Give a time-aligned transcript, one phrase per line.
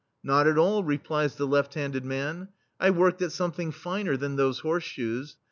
[0.23, 2.47] "Not at all,*' replies the left handed man.
[2.79, 5.37] "I worked at something finer than those horse shoes.